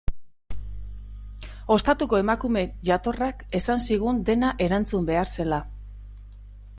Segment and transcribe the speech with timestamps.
[1.75, 5.61] Ostatuko emakume jatorrak esan zigun dena erantzun behar zela.